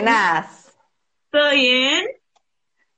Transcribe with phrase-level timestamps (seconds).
[0.00, 0.46] Buenas.
[1.30, 2.06] ¿Todo bien?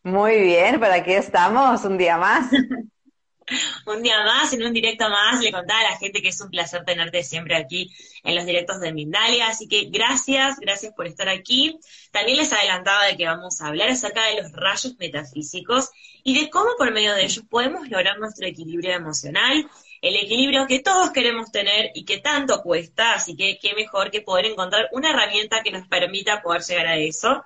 [0.05, 2.48] Muy bien, por aquí estamos, un día más.
[3.87, 6.48] un día más, en un directo más, le contaba a la gente que es un
[6.48, 7.92] placer tenerte siempre aquí
[8.23, 11.77] en los directos de Mindalia, así que gracias, gracias por estar aquí.
[12.12, 15.91] También les adelantaba de que vamos a hablar acerca de los rayos metafísicos
[16.22, 19.69] y de cómo por medio de ellos podemos lograr nuestro equilibrio emocional,
[20.03, 24.20] el equilibrio que todos queremos tener y que tanto cuesta, así que qué mejor que
[24.20, 27.42] poder encontrar una herramienta que nos permita poder llegar a eso.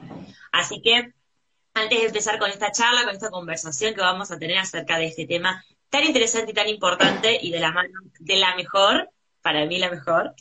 [0.52, 1.12] Así que
[1.74, 5.06] antes de empezar con esta charla, con esta conversación que vamos a tener acerca de
[5.06, 9.10] este tema tan interesante y tan importante y de la mano de la mejor,
[9.42, 10.34] para mí la mejor,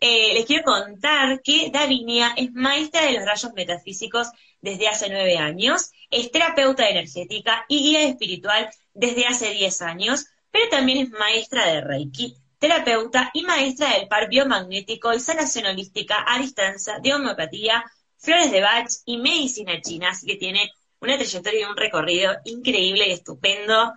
[0.00, 4.28] eh, les quiero contar que Davinia es maestra de los rayos metafísicos
[4.60, 10.68] desde hace nueve años, es terapeuta energética y guía espiritual desde hace diez años, pero
[10.68, 16.38] también es maestra de Reiki, terapeuta y maestra del par biomagnético y sanación holística a
[16.38, 17.84] distancia de homeopatía,
[18.18, 23.08] flores de Bach y medicina china, así que tiene una trayectoria y un recorrido increíble
[23.08, 23.94] y estupendo.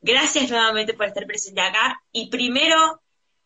[0.00, 2.02] Gracias nuevamente por estar presente acá.
[2.10, 3.00] Y primero,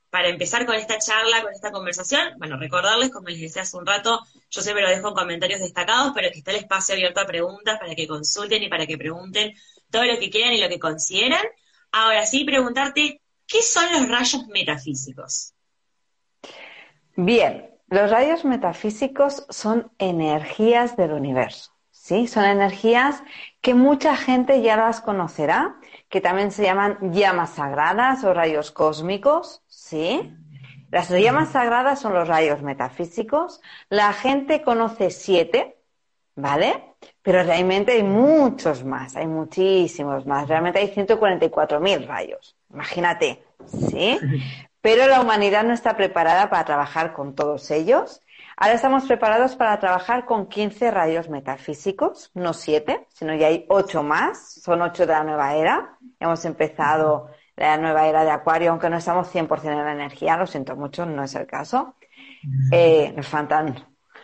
[0.09, 3.85] para empezar con esta charla, con esta conversación, bueno, recordarles, como les decía hace un
[3.85, 7.27] rato, yo siempre lo dejo en comentarios destacados, pero que está el espacio abierto a
[7.27, 9.55] preguntas para que consulten y para que pregunten
[9.91, 11.45] todo lo que quieran y lo que consideran.
[11.97, 15.55] Ahora sí, preguntarte, ¿qué son los rayos metafísicos?
[17.15, 22.27] Bien, los rayos metafísicos son energías del universo, ¿sí?
[22.27, 23.23] Son energías
[23.61, 25.77] que mucha gente ya las conocerá
[26.09, 30.33] que también se llaman llamas sagradas o rayos cósmicos, ¿sí?
[30.91, 33.61] Las llamas sagradas son los rayos metafísicos.
[33.89, 35.74] La gente conoce siete,
[36.37, 36.95] ¿vale?
[37.23, 40.49] Pero realmente hay muchos más, hay muchísimos más.
[40.49, 44.19] Realmente hay 144.000 rayos, imagínate, ¿sí?
[44.81, 48.21] Pero la humanidad no está preparada para trabajar con todos ellos
[48.57, 54.03] Ahora estamos preparados para trabajar con 15 rayos metafísicos, no 7, sino ya hay 8
[54.05, 55.99] más, son 8 de la nueva era.
[56.21, 60.47] Hemos empezado la nueva era de Acuario, aunque no estamos 100% en la energía, lo
[60.47, 61.97] siento mucho, no es el caso.
[62.71, 63.75] Eh, nos faltan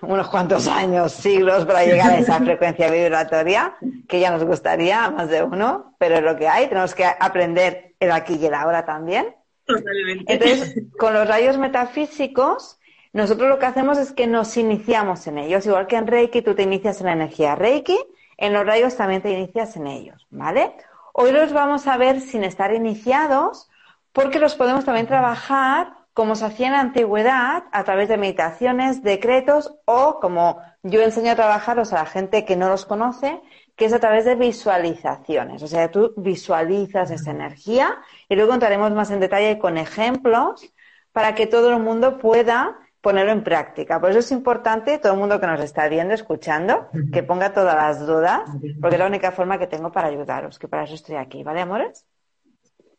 [0.03, 3.77] unos cuantos años, siglos para llegar a esa frecuencia vibratoria,
[4.09, 7.95] que ya nos gustaría, más de uno, pero es lo que hay, tenemos que aprender
[8.01, 9.35] el aquí y el ahora también.
[9.65, 10.33] Totalmente.
[10.33, 12.79] Entonces, con los rayos metafísicos,
[13.13, 16.55] nosotros lo que hacemos es que nos iniciamos en ellos, igual que en Reiki tú
[16.55, 17.99] te inicias en la energía Reiki,
[18.37, 20.73] en los rayos también te inicias en ellos, ¿vale?
[21.13, 23.69] Hoy los vamos a ver sin estar iniciados
[24.13, 29.03] porque los podemos también trabajar como se hacía en la antigüedad a través de meditaciones,
[29.03, 33.41] decretos o como yo enseño a trabajarlos a la gente que no los conoce,
[33.77, 35.63] que es a través de visualizaciones.
[35.63, 37.99] O sea, tú visualizas esa energía
[38.29, 40.73] y luego entraremos más en detalle con ejemplos
[41.13, 44.01] para que todo el mundo pueda ponerlo en práctica.
[44.01, 47.75] Por eso es importante, todo el mundo que nos está viendo, escuchando, que ponga todas
[47.75, 48.43] las dudas,
[48.81, 51.63] porque es la única forma que tengo para ayudaros, que para eso estoy aquí, ¿vale,
[51.63, 52.07] amores?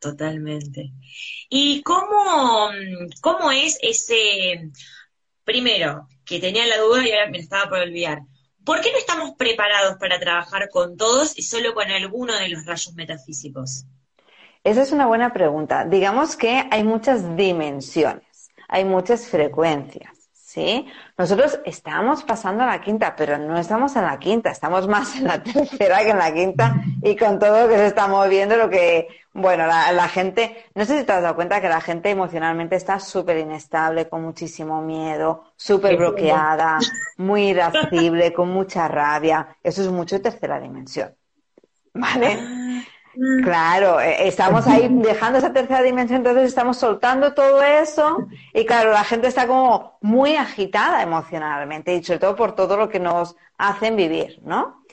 [0.01, 0.91] Totalmente.
[1.49, 2.71] ¿Y cómo,
[3.21, 4.71] cómo es ese,
[5.45, 8.19] primero, que tenía la duda y ahora me estaba por olvidar,
[8.65, 12.65] ¿por qué no estamos preparados para trabajar con todos y solo con alguno de los
[12.65, 13.85] rayos metafísicos?
[14.63, 15.85] Esa es una buena pregunta.
[15.85, 18.31] Digamos que hay muchas dimensiones
[18.71, 20.17] hay muchas frecuencias.
[20.31, 20.85] ¿Sí?
[21.17, 25.25] Nosotros estamos pasando a la quinta, pero no estamos en la quinta, estamos más en
[25.25, 29.07] la tercera que en la quinta y con todo que se está moviendo, lo que,
[29.33, 32.99] bueno, la, gente, no sé si te has dado cuenta que la gente emocionalmente está
[32.99, 36.79] súper inestable, con muchísimo miedo, súper bloqueada,
[37.17, 39.55] muy irascible, con mucha rabia.
[39.63, 41.15] Eso es mucho de tercera dimensión.
[41.93, 42.37] ¿Vale?
[42.39, 42.81] Ah.
[43.43, 48.91] Claro, eh, estamos ahí dejando esa tercera dimensión, entonces estamos soltando todo eso y claro,
[48.91, 53.35] la gente está como muy agitada emocionalmente y sobre todo por todo lo que nos
[53.57, 54.83] hacen vivir, ¿no?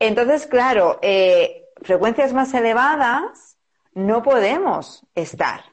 [0.00, 3.51] Entonces, claro, eh, frecuencias más elevadas
[3.94, 5.64] no podemos estar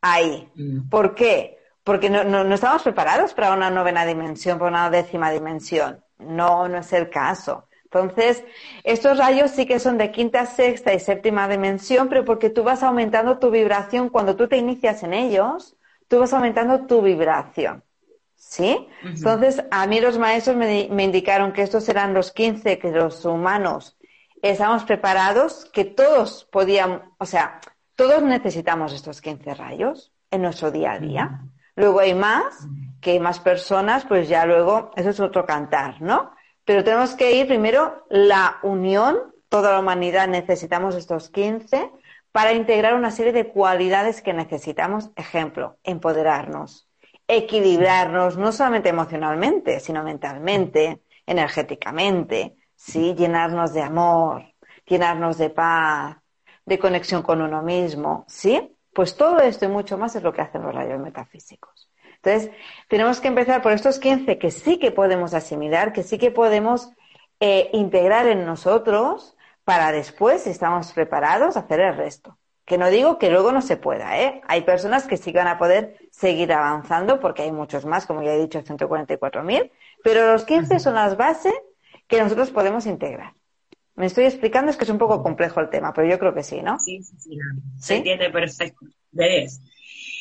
[0.00, 0.50] ahí.
[0.54, 0.88] Mm.
[0.88, 1.58] ¿Por qué?
[1.82, 6.02] Porque no, no, no estamos preparados para una novena dimensión, para una décima dimensión.
[6.18, 7.68] No, no es el caso.
[7.84, 8.42] Entonces,
[8.82, 12.82] estos rayos sí que son de quinta, sexta y séptima dimensión, pero porque tú vas
[12.82, 15.76] aumentando tu vibración cuando tú te inicias en ellos,
[16.08, 17.84] tú vas aumentando tu vibración.
[18.34, 18.88] ¿Sí?
[19.02, 23.24] Entonces, a mí los maestros me, me, indicaron que estos eran los 15 que los
[23.24, 23.96] humanos
[24.50, 27.60] estamos preparados, que todos podíamos, o sea,
[27.96, 31.40] todos necesitamos estos 15 rayos en nuestro día a día.
[31.76, 32.68] Luego hay más,
[33.00, 36.32] que hay más personas, pues ya luego, eso es otro cantar, ¿no?
[36.64, 39.16] Pero tenemos que ir primero la unión,
[39.48, 41.90] toda la humanidad necesitamos estos 15
[42.32, 45.10] para integrar una serie de cualidades que necesitamos.
[45.16, 46.88] Ejemplo, empoderarnos,
[47.28, 53.14] equilibrarnos, no solamente emocionalmente, sino mentalmente, energéticamente, ¿sí?
[53.14, 54.44] Llenarnos de amor,
[54.86, 56.16] llenarnos de paz,
[56.64, 58.76] de conexión con uno mismo, ¿sí?
[58.92, 61.90] Pues todo esto y mucho más es lo que hacen los rayos metafísicos.
[62.22, 62.50] Entonces,
[62.88, 66.90] tenemos que empezar por estos 15 que sí que podemos asimilar, que sí que podemos
[67.40, 72.38] eh, integrar en nosotros para después, si estamos preparados, hacer el resto.
[72.64, 74.40] Que no digo que luego no se pueda, ¿eh?
[74.48, 78.32] Hay personas que sí van a poder seguir avanzando porque hay muchos más, como ya
[78.32, 79.70] he dicho, 144.000,
[80.02, 81.52] pero los 15 son las bases
[82.06, 83.34] que nosotros podemos integrar.
[83.96, 86.42] Me estoy explicando, es que es un poco complejo el tema, pero yo creo que
[86.42, 86.78] sí, ¿no?
[86.80, 87.38] Sí, sí, sí.
[87.78, 88.86] Se entiende perfecto.
[89.10, 89.60] Debes.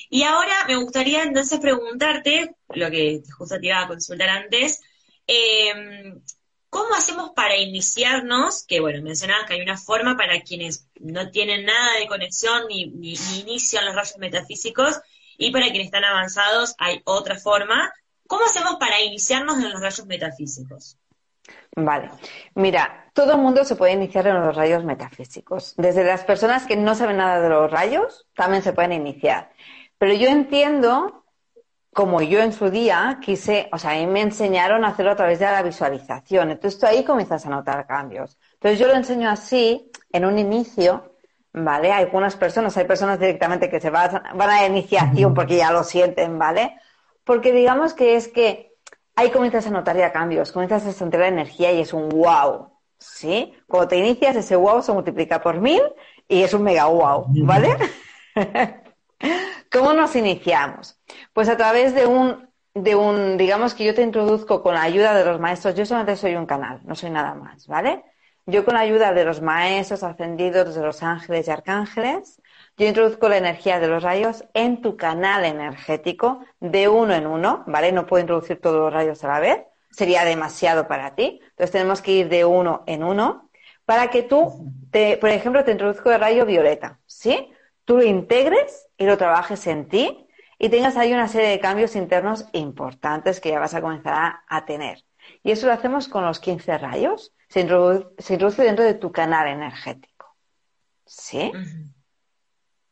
[0.09, 4.80] Y ahora me gustaría entonces preguntarte, lo que justo te iba a consultar antes,
[5.25, 6.21] em,
[6.69, 8.63] ¿cómo hacemos para iniciarnos?
[8.68, 12.85] Que bueno, mencionabas que hay una forma para quienes no tienen nada de conexión ni,
[12.85, 15.01] ni, ni inician los rayos metafísicos,
[15.38, 17.91] y para quienes están avanzados hay otra forma.
[18.27, 20.97] ¿Cómo hacemos para iniciarnos en los rayos metafísicos?
[21.75, 22.09] Vale,
[22.55, 25.73] mira, todo el mundo se puede iniciar en los rayos metafísicos.
[25.77, 29.51] Desde las personas que no saben nada de los rayos, también se pueden iniciar.
[29.97, 31.25] Pero yo entiendo,
[31.93, 35.15] como yo en su día quise, o sea, a mí me enseñaron a hacerlo a
[35.15, 36.51] través de la visualización.
[36.51, 38.37] Entonces tú ahí comienzas a notar cambios.
[38.53, 41.15] Entonces yo lo enseño así, en un inicio,
[41.53, 41.91] ¿vale?
[41.91, 45.71] Hay algunas personas, hay personas directamente que se van, van a la iniciación porque ya
[45.71, 46.79] lo sienten, ¿vale?
[47.23, 48.72] Porque digamos que es que
[49.15, 52.69] ahí comienzas a notar ya cambios, comienzas a sentir la energía y es un wow,
[52.98, 53.54] ¿sí?
[53.68, 55.81] Cuando te inicias, ese wow se multiplica por mil
[56.27, 57.75] y es un mega wow, ¿vale?
[59.71, 61.00] ¿Cómo nos iniciamos?
[61.33, 65.13] Pues a través de un, de un, digamos que yo te introduzco con la ayuda
[65.13, 68.04] de los maestros, yo solamente soy un canal, no soy nada más, ¿vale?
[68.45, 72.42] Yo con la ayuda de los maestros ascendidos, de los ángeles y arcángeles,
[72.77, 77.63] yo introduzco la energía de los rayos en tu canal energético de uno en uno,
[77.67, 77.91] ¿vale?
[77.91, 81.39] No puedo introducir todos los rayos a la vez, sería demasiado para ti.
[81.41, 83.49] Entonces tenemos que ir de uno en uno
[83.85, 87.51] para que tú, te, por ejemplo, te introduzco el rayo violeta, ¿sí?
[87.85, 90.27] Tú lo integres y lo trabajes en ti
[90.57, 94.65] y tengas ahí una serie de cambios internos importantes que ya vas a comenzar a,
[94.65, 95.03] tener.
[95.43, 97.33] Y eso lo hacemos con los 15 rayos.
[97.49, 100.35] Se introduce, dentro de tu canal energético.
[101.05, 101.51] ¿Sí?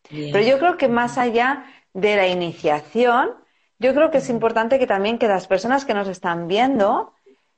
[0.09, 3.35] Pero yo creo que más allá de la iniciación,
[3.79, 7.13] yo creo que es importante que también que las personas que nos están viendo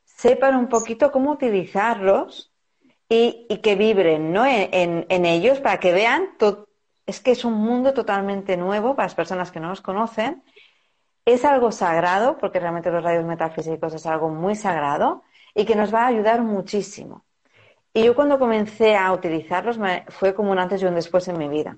[0.06, 2.54] sepan un poquito cómo utilizarlos
[3.10, 4.46] y, que vibren ¿no?
[4.46, 6.30] en, en, ellos para que vean
[7.06, 10.44] es que es un mundo totalmente nuevo para las personas que no los conocen.
[11.26, 15.24] Es algo sagrado, porque realmente los rayos metafísicos es algo muy sagrado
[15.54, 17.26] y que nos va a ayudar muchísimo.
[17.94, 21.48] Y yo cuando comencé a utilizarlos fue como un antes y un después en mi
[21.48, 21.78] vida.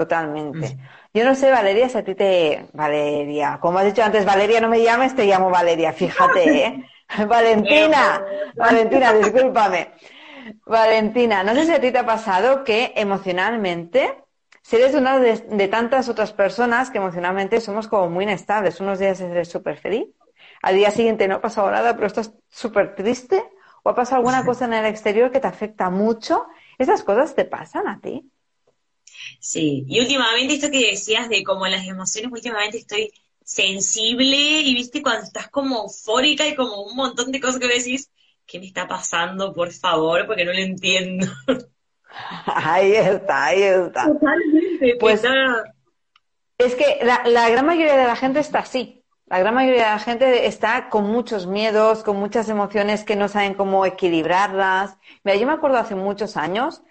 [0.00, 0.78] Totalmente.
[1.12, 2.68] Yo no sé, Valeria, si a ti te...
[2.72, 6.84] Valeria, como has dicho antes, Valeria, no me llames, te llamo Valeria, fíjate, ¿eh?
[7.28, 8.24] Valentina,
[8.56, 9.92] Valentina, discúlpame.
[10.64, 14.24] Valentina, no sé si a ti te ha pasado que emocionalmente
[14.62, 18.80] si eres una de, tantas otras personas que emocionalmente somos como muy inestables.
[18.80, 20.08] Unos días eres súper feliz,
[20.62, 23.44] al día siguiente no ha pasado nada, pero estás súper triste,
[23.82, 26.46] o ha pasado alguna cosa en el exterior que te afecta mucho.
[26.78, 28.30] ¿Esas cosas te pasan a ti?
[29.38, 33.10] Sí, y últimamente esto que decías de como las emociones, últimamente estoy
[33.44, 38.10] sensible y viste cuando estás como eufórica y como un montón de cosas que decís,
[38.46, 40.26] ¿qué me está pasando, por favor?
[40.26, 41.26] Porque no lo entiendo.
[42.46, 44.12] Ahí está, ahí está.
[44.98, 45.22] Pues
[46.58, 49.04] es que la, la, gran mayoría de la gente está así.
[49.26, 53.28] La gran mayoría de la gente está con muchos miedos, con muchas emociones que no
[53.28, 54.98] saben cómo equilibrarlas.
[55.22, 56.82] Mira, yo me acuerdo hace muchos años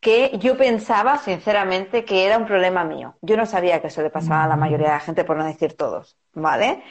[0.00, 3.16] que yo pensaba sinceramente que era un problema mío.
[3.20, 5.44] Yo no sabía que eso le pasaba a la mayoría de la gente, por no
[5.44, 6.84] decir todos, ¿vale?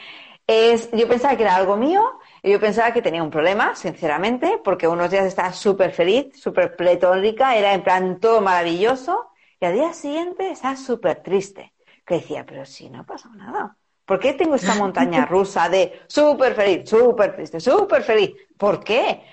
[0.45, 4.59] Es, yo pensaba que era algo mío y yo pensaba que tenía un problema, sinceramente,
[4.63, 9.73] porque unos días estaba súper feliz, súper pletórica, era en plan todo maravilloso, y al
[9.73, 11.73] día siguiente estaba súper triste.
[12.05, 13.75] Que decía, pero si no ha pasado nada.
[14.05, 18.33] ¿Por qué tengo esta montaña rusa de súper feliz, súper triste, súper feliz?
[18.57, 19.23] ¿Por qué?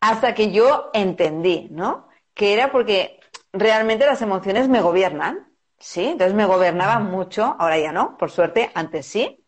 [0.00, 2.09] Hasta que yo entendí, ¿no?
[2.40, 3.20] Que era porque
[3.52, 6.06] realmente las emociones me gobiernan, ¿sí?
[6.06, 9.44] Entonces me gobernaban mucho, ahora ya no, por suerte, antes sí.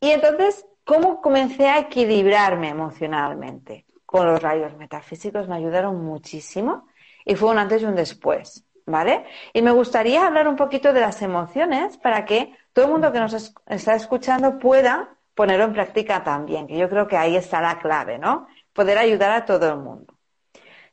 [0.00, 3.86] Y entonces, ¿cómo comencé a equilibrarme emocionalmente?
[4.04, 6.88] Con los rayos metafísicos me ayudaron muchísimo
[7.24, 9.24] y fue un antes y un después, ¿vale?
[9.52, 13.20] Y me gustaría hablar un poquito de las emociones para que todo el mundo que
[13.20, 17.78] nos está escuchando pueda ponerlo en práctica también, que yo creo que ahí está la
[17.78, 18.48] clave, ¿no?
[18.72, 20.18] Poder ayudar a todo el mundo.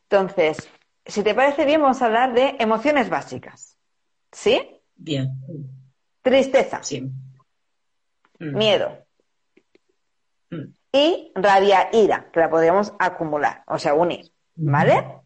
[0.03, 0.69] Entonces,
[1.05, 3.77] si te parece bien, vamos a hablar de emociones básicas.
[4.31, 4.81] ¿Sí?
[4.95, 5.29] Bien.
[6.21, 6.81] Tristeza.
[6.81, 7.01] Sí.
[8.39, 8.57] Mm.
[8.57, 9.05] Miedo.
[10.49, 10.73] Mm.
[10.91, 14.31] Y rabia, ira, que la podríamos acumular, o sea, unir.
[14.55, 15.21] ¿Vale?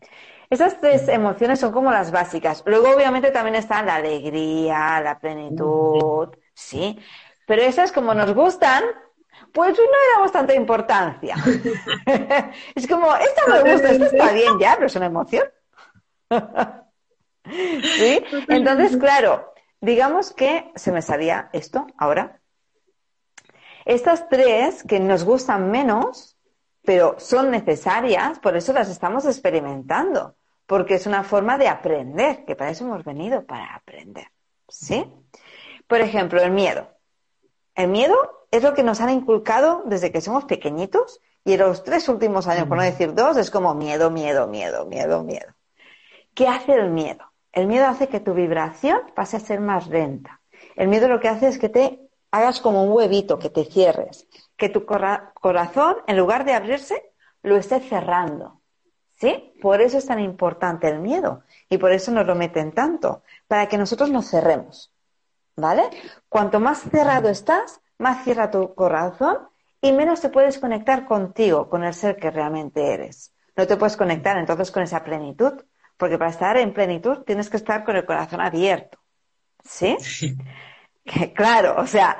[0.49, 2.63] Esas tres emociones son como las básicas.
[2.65, 6.97] Luego, obviamente, también están la alegría, la plenitud, ¿sí?
[7.45, 8.83] Pero esas, como nos gustan,
[9.53, 11.35] pues no le damos tanta importancia.
[12.75, 15.43] es como, esta me gusta, esta está bien ya, pero es una emoción.
[17.45, 18.23] ¿Sí?
[18.47, 22.41] Entonces, claro, digamos que se me salía esto ahora.
[23.85, 26.37] Estas tres que nos gustan menos,
[26.83, 30.35] pero son necesarias, por eso las estamos experimentando,
[30.67, 34.27] porque es una forma de aprender, que para eso hemos venido, para aprender.
[34.67, 35.11] ¿Sí?
[35.87, 36.87] Por ejemplo, el miedo.
[37.73, 38.15] El miedo
[38.51, 42.47] es lo que nos han inculcado desde que somos pequeñitos y en los tres últimos
[42.47, 45.55] años, por no decir dos, es como miedo, miedo, miedo, miedo, miedo.
[46.39, 47.33] ¿Qué hace el miedo?
[47.51, 50.39] El miedo hace que tu vibración pase a ser más lenta.
[50.77, 51.99] El miedo lo que hace es que te
[52.31, 57.11] hagas como un huevito, que te cierres, que tu corazón, en lugar de abrirse,
[57.43, 58.61] lo esté cerrando.
[59.15, 59.53] ¿Sí?
[59.61, 63.67] Por eso es tan importante el miedo y por eso nos lo meten tanto, para
[63.67, 64.93] que nosotros nos cerremos.
[65.57, 65.89] ¿Vale?
[66.29, 69.39] Cuanto más cerrado estás, más cierra tu corazón
[69.81, 73.33] y menos te puedes conectar contigo, con el ser que realmente eres.
[73.57, 75.65] No te puedes conectar entonces con esa plenitud,
[75.99, 78.97] porque para estar en plenitud tienes que estar con el corazón abierto.
[79.63, 79.97] ¿Sí?
[81.35, 82.17] claro, o sea,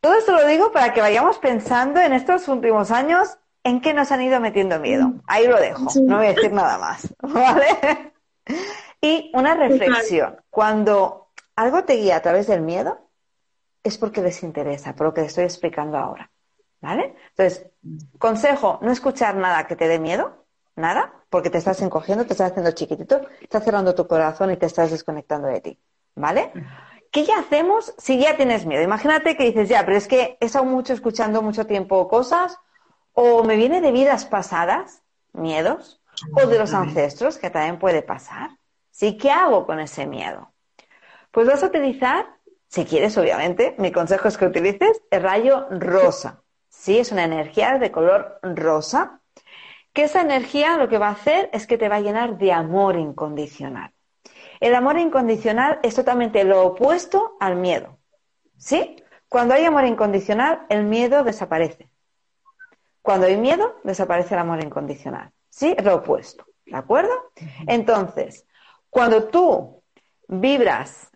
[0.00, 4.12] todo esto lo digo para que vayamos pensando en estos últimos años en qué nos
[4.12, 5.14] han ido metiendo miedo.
[5.26, 7.08] Ahí lo dejo, no voy a decir nada más.
[7.22, 8.12] ¿Vale?
[9.00, 10.36] Y una reflexión.
[10.50, 13.08] Cuando algo te guía a través del miedo,
[13.82, 16.30] es porque les interesa, por lo que te estoy explicando ahora.
[16.82, 17.16] ¿Vale?
[17.30, 17.70] Entonces,
[18.18, 20.43] consejo, no escuchar nada que te dé miedo,
[20.76, 24.66] nada, porque te estás encogiendo, te estás haciendo chiquitito, estás cerrando tu corazón y te
[24.66, 25.80] estás desconectando de ti,
[26.14, 26.52] ¿vale?
[27.10, 28.82] ¿Qué ya hacemos si ya tienes miedo?
[28.82, 32.58] Imagínate que dices, ya, pero es que he estado mucho escuchando mucho tiempo cosas,
[33.12, 35.02] o me viene de vidas pasadas,
[35.32, 36.00] miedos,
[36.32, 38.50] o de los ancestros, que también puede pasar.
[38.90, 39.16] ¿Sí?
[39.16, 40.52] ¿Qué hago con ese miedo?
[41.30, 42.26] Pues vas a utilizar,
[42.68, 46.42] si quieres, obviamente, mi consejo es que utilices el rayo rosa.
[46.68, 49.20] Sí, es una energía de color rosa
[49.94, 52.52] que esa energía lo que va a hacer es que te va a llenar de
[52.52, 53.92] amor incondicional.
[54.60, 57.98] El amor incondicional es totalmente lo opuesto al miedo.
[58.56, 58.96] ¿Sí?
[59.28, 61.88] Cuando hay amor incondicional, el miedo desaparece.
[63.02, 65.30] Cuando hay miedo, desaparece el amor incondicional.
[65.48, 65.74] ¿Sí?
[65.78, 66.44] Es lo opuesto.
[66.66, 67.12] ¿De acuerdo?
[67.66, 68.46] Entonces,
[68.90, 69.82] cuando tú
[70.26, 71.08] vibras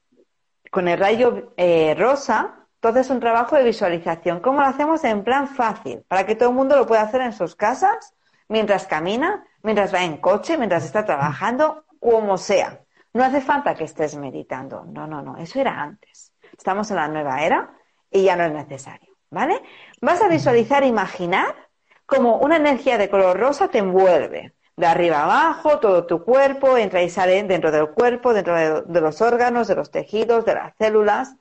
[0.70, 4.38] con el rayo eh, rosa, entonces es un trabajo de visualización.
[4.38, 5.02] ¿Cómo lo hacemos?
[5.02, 8.14] En plan fácil, para que todo el mundo lo pueda hacer en sus casas
[8.48, 12.80] mientras camina, mientras va en coche, mientras está trabajando, como sea.
[13.12, 14.84] No hace falta que estés meditando.
[14.84, 15.36] No, no, no.
[15.36, 16.32] Eso era antes.
[16.56, 17.70] Estamos en la nueva era
[18.10, 19.08] y ya no es necesario.
[19.30, 19.62] ¿Vale?
[20.00, 21.54] Vas a visualizar, imaginar
[22.06, 24.54] como una energía de color rosa te envuelve.
[24.76, 29.00] De arriba abajo, todo tu cuerpo, entra y sale dentro del cuerpo, dentro de, de
[29.00, 31.34] los órganos, de los tejidos, de las células.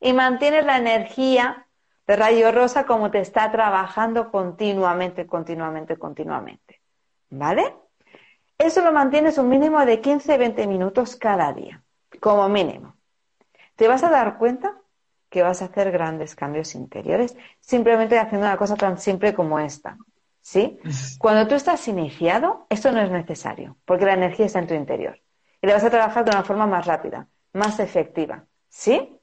[0.00, 1.63] Y mantienes la energía
[2.06, 6.80] de rayo rosa como te está trabajando continuamente, continuamente, continuamente.
[7.30, 7.74] ¿Vale?
[8.58, 11.82] Eso lo mantienes un mínimo de 15-20 minutos cada día,
[12.20, 12.96] como mínimo.
[13.76, 14.78] Te vas a dar cuenta
[15.28, 19.98] que vas a hacer grandes cambios interiores simplemente haciendo una cosa tan simple como esta.
[20.40, 20.78] ¿Sí?
[21.18, 25.20] Cuando tú estás iniciado, esto no es necesario, porque la energía está en tu interior.
[25.60, 28.44] Y le vas a trabajar de una forma más rápida, más efectiva.
[28.68, 29.18] ¿Sí?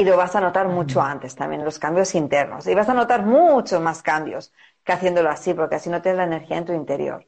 [0.00, 2.66] Y lo vas a notar mucho antes también, los cambios internos.
[2.66, 4.50] Y vas a notar muchos más cambios
[4.82, 7.26] que haciéndolo así, porque así no tienes la energía en tu interior.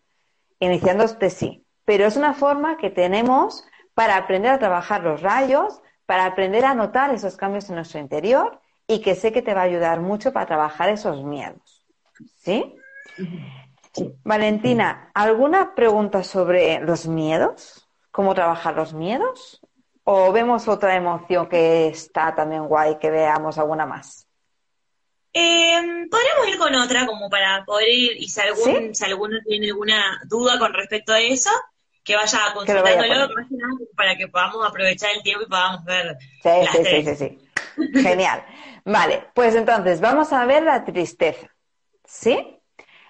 [0.58, 6.24] Iniciándote sí, pero es una forma que tenemos para aprender a trabajar los rayos, para
[6.24, 9.64] aprender a notar esos cambios en nuestro interior y que sé que te va a
[9.64, 11.84] ayudar mucho para trabajar esos miedos.
[12.38, 12.74] ¿Sí?
[14.24, 17.86] Valentina, ¿alguna pregunta sobre los miedos?
[18.10, 19.60] ¿Cómo trabajar los miedos?
[20.04, 24.26] ¿O vemos otra emoción que está también guay, que veamos alguna más?
[25.32, 29.68] Eh, podríamos ir con otra como para poder ir y si, algún, si alguno tiene
[29.68, 31.50] alguna duda con respecto a eso,
[32.04, 33.28] que vaya consultándolo
[33.96, 36.18] para que podamos aprovechar el tiempo y podamos ver.
[36.42, 38.00] Sí, sí, sí, sí, sí.
[38.02, 38.44] Genial.
[38.84, 41.48] Vale, pues entonces vamos a ver la tristeza.
[42.04, 42.58] ¿Sí?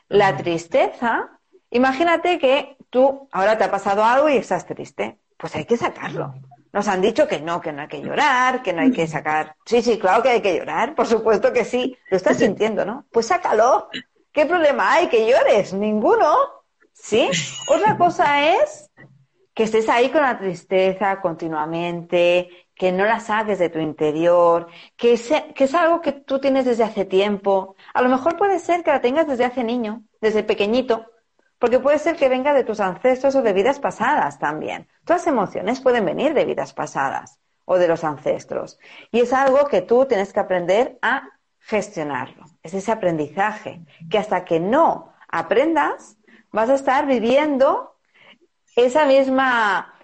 [0.08, 5.18] La tristeza, imagínate que tú ahora te ha pasado algo y estás triste.
[5.38, 6.34] Pues hay que sacarlo.
[6.72, 9.56] Nos han dicho que no, que no hay que llorar, que no hay que sacar.
[9.66, 11.96] Sí, sí, claro que hay que llorar, por supuesto que sí.
[12.10, 13.06] Lo estás sintiendo, ¿no?
[13.12, 13.88] Pues sácalo.
[14.32, 15.74] ¿Qué problema hay que llores?
[15.74, 16.34] Ninguno.
[16.94, 17.28] ¿Sí?
[17.68, 18.90] Otra cosa es
[19.54, 25.20] que estés ahí con la tristeza continuamente, que no la saques de tu interior, que,
[25.54, 27.76] que es algo que tú tienes desde hace tiempo.
[27.92, 31.06] A lo mejor puede ser que la tengas desde hace niño, desde pequeñito,
[31.62, 34.88] porque puede ser que venga de tus ancestros o de vidas pasadas también.
[35.04, 38.80] Todas las emociones pueden venir de vidas pasadas o de los ancestros.
[39.12, 41.22] Y es algo que tú tienes que aprender a
[41.60, 42.46] gestionarlo.
[42.64, 46.16] Es ese aprendizaje que hasta que no aprendas,
[46.50, 47.94] vas a estar viviendo
[48.74, 49.94] esa misma,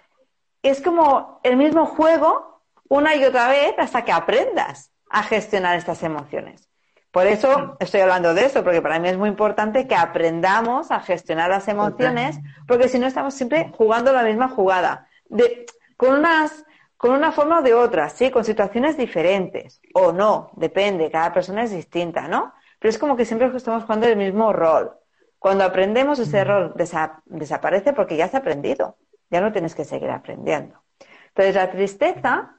[0.63, 6.05] es como el mismo juego una y otra vez hasta que aprendas a gestionar estas
[6.05, 6.68] emociones.
[7.11, 11.01] Por eso estoy hablando de eso, porque para mí es muy importante que aprendamos a
[11.01, 16.65] gestionar las emociones, porque si no estamos siempre jugando la misma jugada, de, con unas,
[16.97, 21.63] con una forma o de otra, sí, con situaciones diferentes, o no, depende, cada persona
[21.63, 22.53] es distinta, ¿no?
[22.79, 24.93] Pero es como que siempre estamos jugando el mismo rol.
[25.39, 28.97] Cuando aprendemos ese error desaparece porque ya has aprendido,
[29.31, 30.83] ya no tienes que seguir aprendiendo.
[31.29, 32.58] Entonces la tristeza,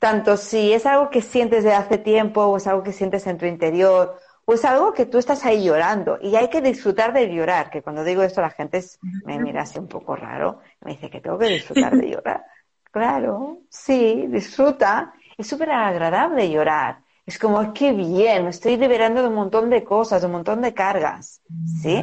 [0.00, 3.38] tanto si es algo que sientes de hace tiempo o es algo que sientes en
[3.38, 7.32] tu interior o es algo que tú estás ahí llorando y hay que disfrutar de
[7.32, 8.82] llorar, que cuando digo esto la gente
[9.24, 12.44] me mira así un poco raro, me dice que tengo que disfrutar de llorar.
[12.90, 15.12] Claro, sí, disfruta.
[15.36, 17.02] Es súper agradable llorar.
[17.24, 20.62] Es como, qué bien, me estoy liberando de un montón de cosas, de un montón
[20.62, 21.42] de cargas.
[21.80, 22.02] ¿Sí?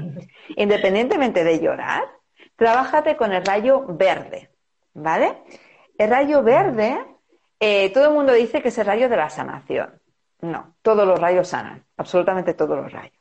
[0.56, 2.04] Independientemente de llorar,
[2.56, 4.52] trabájate con el rayo verde.
[4.94, 5.44] ¿Vale?
[5.98, 6.98] El rayo verde,
[7.60, 10.02] eh, todo el mundo dice que es el rayo de la sanación.
[10.42, 13.18] No, todos los rayos sanan, absolutamente todos los rayos.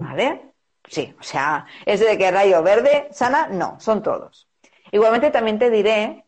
[0.00, 0.52] ¿Vale?
[0.88, 4.48] Sí, o sea, ese de que el rayo verde sana, no, son todos.
[4.90, 6.24] Igualmente también te diré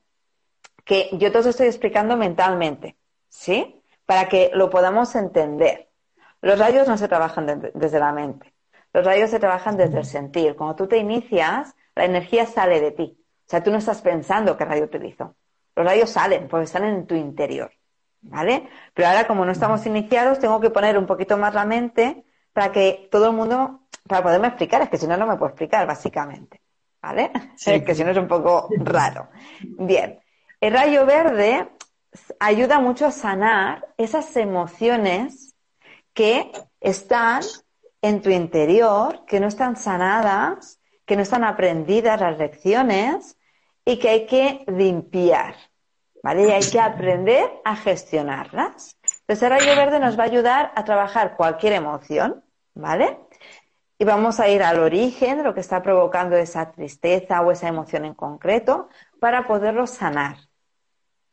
[0.84, 2.96] que yo te lo estoy explicando mentalmente,
[3.28, 3.78] ¿sí?
[4.08, 5.90] para que lo podamos entender.
[6.40, 8.54] Los rayos no se trabajan desde la mente,
[8.94, 10.56] los rayos se trabajan desde el sentir.
[10.56, 13.18] Cuando tú te inicias, la energía sale de ti.
[13.20, 15.37] O sea, tú no estás pensando qué rayo utilizo.
[15.79, 17.71] Los rayos salen porque están en tu interior.
[18.21, 18.69] ¿Vale?
[18.95, 22.73] Pero ahora, como no estamos iniciados, tengo que poner un poquito más la mente para
[22.73, 25.87] que todo el mundo, para poderme explicar, es que si no, no me puedo explicar,
[25.87, 26.61] básicamente.
[27.01, 27.31] ¿Vale?
[27.64, 29.29] Es que si no es un poco raro.
[29.61, 30.19] Bien.
[30.61, 31.69] El rayo verde
[32.41, 35.55] ayuda mucho a sanar esas emociones
[36.12, 37.43] que están
[38.03, 43.38] en tu interior, que no están sanadas, que no están aprendidas las lecciones
[43.88, 45.55] y que hay que limpiar,
[46.22, 46.46] ¿vale?
[46.46, 48.98] Y hay que aprender a gestionarlas.
[49.20, 53.18] Entonces, el rayo verde nos va a ayudar a trabajar cualquier emoción, ¿vale?
[53.98, 58.05] Y vamos a ir al origen lo que está provocando esa tristeza o esa emoción
[58.05, 60.37] en concreto para poderlo sanar.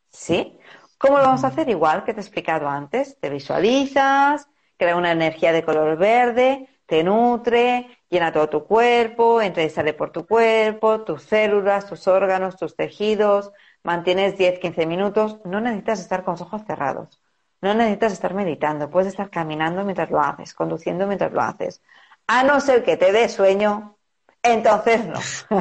[0.10, 0.58] ¿Sí?
[0.98, 1.68] ¿Cómo lo vamos a hacer?
[1.68, 3.20] Igual que te he explicado antes.
[3.20, 9.64] Te visualizas, crea una energía de color verde, te nutre, llena todo tu cuerpo, entra
[9.64, 13.52] y sale por tu cuerpo, tus células, tus órganos, tus tejidos.
[13.84, 15.40] Mantienes 10-15 minutos.
[15.46, 17.22] No necesitas estar con los ojos cerrados.
[17.62, 18.90] No necesitas estar meditando.
[18.90, 21.82] Puedes estar caminando mientras lo haces, conduciendo mientras lo haces.
[22.28, 23.98] A no ser que te dé sueño,
[24.44, 25.20] entonces no.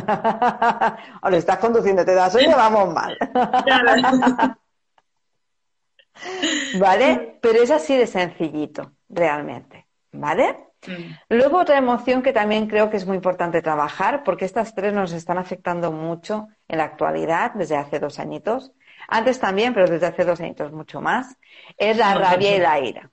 [1.23, 3.17] o lo estás conduciendo, te da sueño, vamos mal.
[6.79, 7.39] ¿Vale?
[7.41, 9.87] Pero es así de sencillito, realmente.
[10.13, 10.74] ¿Vale?
[10.87, 11.37] Mm.
[11.37, 15.13] Luego otra emoción que también creo que es muy importante trabajar, porque estas tres nos
[15.13, 18.73] están afectando mucho en la actualidad, desde hace dos añitos.
[19.09, 21.37] Antes también, pero desde hace dos añitos mucho más,
[21.77, 23.11] es la rabia y la ira.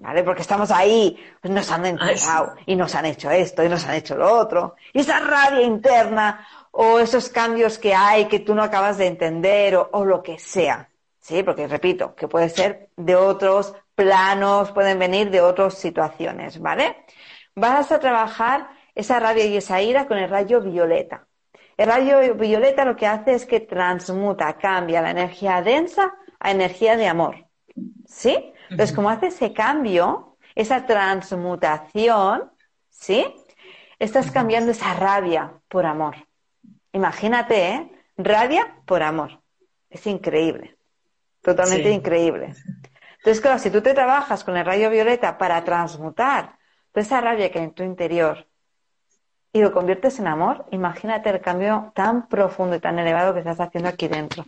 [0.00, 0.22] ¿Vale?
[0.22, 3.96] Porque estamos ahí, pues nos han entregado y nos han hecho esto y nos han
[3.96, 4.76] hecho lo otro.
[4.92, 9.74] Y esa rabia interna o esos cambios que hay que tú no acabas de entender
[9.74, 10.88] o lo que sea.
[11.28, 17.04] Sí, porque repito, que puede ser de otros planos, pueden venir de otras situaciones, ¿vale?
[17.56, 21.26] Vas a trabajar esa rabia y esa ira con el rayo violeta.
[21.76, 26.96] El rayo violeta lo que hace es que transmuta, cambia la energía densa a energía
[26.96, 27.44] de amor.
[28.06, 28.52] ¿Sí?
[28.70, 32.52] Entonces, como hace ese cambio, esa transmutación,
[32.90, 33.26] ¿sí?
[33.98, 36.14] Estás cambiando esa rabia por amor.
[36.92, 37.90] Imagínate, ¿eh?
[38.16, 39.40] Rabia por amor.
[39.90, 40.76] Es increíble.
[41.42, 42.54] Totalmente increíble.
[43.28, 46.56] Entonces claro, si tú te trabajas con el rayo violeta para transmutar
[46.92, 48.46] toda esa rabia que hay en tu interior
[49.52, 53.60] y lo conviertes en amor, imagínate el cambio tan profundo y tan elevado que estás
[53.60, 54.46] haciendo aquí dentro.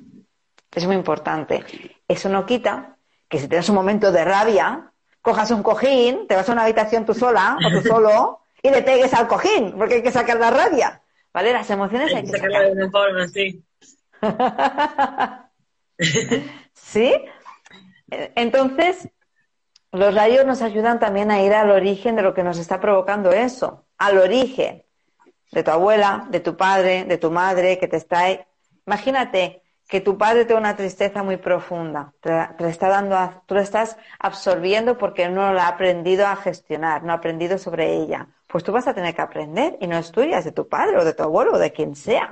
[0.75, 1.63] Es muy importante.
[2.09, 2.97] Eso no quita
[3.29, 4.91] que si tienes un momento de rabia,
[5.21, 8.81] cojas un cojín, te vas a una habitación tú sola o tú solo y le
[8.81, 11.03] pegues al cojín, porque hay que sacar la rabia.
[11.35, 11.53] ¿Vale?
[11.53, 13.63] Las emociones hay que sacarlas de una forma, sí.
[16.73, 17.13] ¿Sí?
[18.11, 19.09] Entonces,
[19.93, 23.33] los rayos nos ayudan también a ir al origen de lo que nos está provocando
[23.33, 24.85] eso, al origen
[25.53, 28.27] de tu abuela, de tu padre, de tu madre, que te está...
[28.87, 33.97] Imagínate que tu padre tiene una tristeza muy profunda, te, está dando, tú lo estás
[34.21, 38.29] absorbiendo porque no lo ha aprendido a gestionar, no ha aprendido sobre ella.
[38.47, 40.97] Pues tú vas a tener que aprender y no es tuya, es de tu padre
[40.99, 42.31] o de tu abuelo o de quien sea.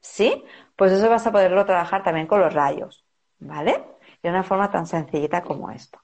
[0.00, 0.44] ¿Sí?
[0.74, 3.04] Pues eso vas a poderlo trabajar también con los rayos,
[3.38, 3.84] ¿vale?
[4.26, 6.00] De una forma tan sencillita como esto.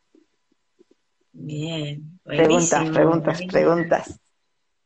[1.33, 2.21] Bien.
[2.23, 4.21] Preguntas, preguntas, preguntas.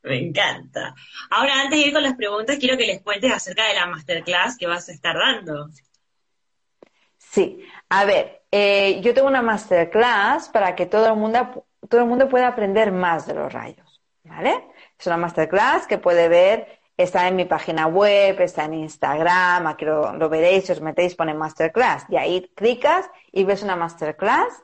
[0.01, 0.95] Me encanta.
[1.29, 4.57] Ahora, antes de ir con las preguntas, quiero que les cuentes acerca de la masterclass
[4.57, 5.69] que vas a estar dando.
[7.19, 12.07] Sí, a ver, eh, yo tengo una masterclass para que todo el, mundo, todo el
[12.07, 14.63] mundo pueda aprender más de los rayos, ¿vale?
[14.97, 19.85] Es una masterclass que puede ver, está en mi página web, está en Instagram, aquí
[19.85, 24.63] lo, veréis, si os metéis, pone masterclass, y ahí clicas y ves una masterclass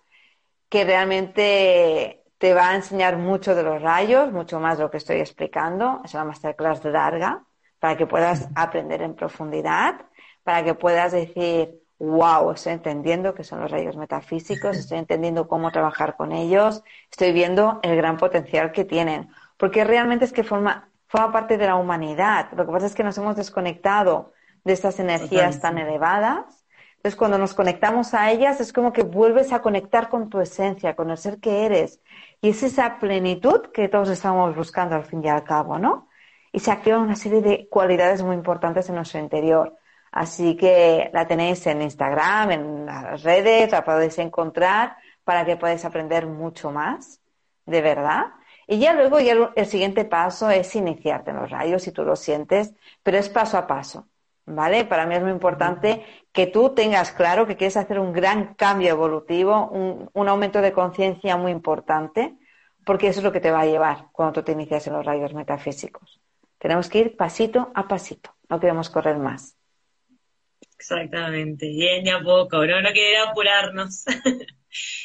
[0.67, 4.97] que realmente te va a enseñar mucho de los rayos, mucho más de lo que
[4.97, 6.01] estoy explicando.
[6.03, 7.45] Es una masterclass larga
[7.79, 10.07] para que puedas aprender en profundidad,
[10.43, 15.71] para que puedas decir, wow, estoy entendiendo qué son los rayos metafísicos, estoy entendiendo cómo
[15.71, 20.89] trabajar con ellos, estoy viendo el gran potencial que tienen, porque realmente es que forma,
[21.13, 22.47] forma parte de la humanidad.
[22.57, 26.65] Lo que pasa es que nos hemos desconectado de estas energías tan elevadas.
[26.95, 30.95] Entonces, cuando nos conectamos a ellas, es como que vuelves a conectar con tu esencia,
[30.95, 32.01] con el ser que eres.
[32.41, 36.09] Y es esa plenitud que todos estamos buscando al fin y al cabo, ¿no?
[36.51, 39.77] Y se activan una serie de cualidades muy importantes en nuestro interior.
[40.11, 45.85] Así que la tenéis en Instagram, en las redes, la podéis encontrar para que podáis
[45.85, 47.21] aprender mucho más,
[47.67, 48.31] de verdad.
[48.67, 52.15] Y ya luego ya el siguiente paso es iniciarte en los rayos si tú lo
[52.15, 52.73] sientes,
[53.03, 54.07] pero es paso a paso,
[54.45, 54.85] ¿vale?
[54.85, 58.89] Para mí es muy importante que tú tengas claro que quieres hacer un gran cambio
[58.89, 62.37] evolutivo, un, un aumento de conciencia muy importante,
[62.85, 65.05] porque eso es lo que te va a llevar cuando tú te inicias en los
[65.05, 66.21] rayos metafísicos.
[66.57, 69.57] Tenemos que ir pasito a pasito, no queremos correr más.
[70.77, 72.89] Exactamente, bien de a poco, no, no
[73.29, 74.05] apurarnos.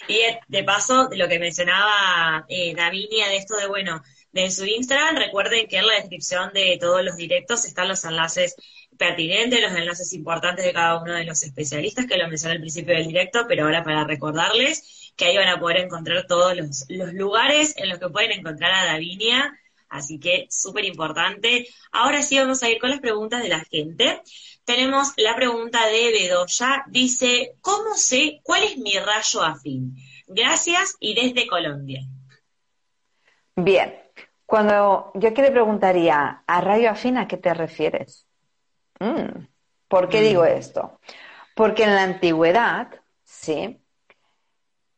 [0.08, 4.02] y de paso, lo que mencionaba eh, Davinia, de esto de, bueno,
[4.32, 8.56] de su Instagram, recuerden que en la descripción de todos los directos están los enlaces
[8.96, 12.94] pertinentes, los enlaces importantes de cada uno de los especialistas, que lo mencioné al principio
[12.94, 17.12] del directo, pero ahora para recordarles que ahí van a poder encontrar todos los, los
[17.14, 21.66] lugares en los que pueden encontrar a Davinia, así que súper importante.
[21.92, 24.22] Ahora sí vamos a ir con las preguntas de la gente
[24.68, 26.84] tenemos la pregunta de Bedoya.
[26.88, 29.96] Dice, ¿cómo sé cuál es mi rayo afín?
[30.26, 32.02] Gracias y desde Colombia.
[33.56, 33.94] Bien,
[34.44, 38.26] cuando yo aquí le preguntaría, ¿a rayo afín a qué te refieres?
[39.00, 39.46] Mm,
[39.88, 40.48] ¿Por qué digo mm.
[40.48, 41.00] esto?
[41.54, 42.88] Porque en la antigüedad,
[43.24, 43.80] sí,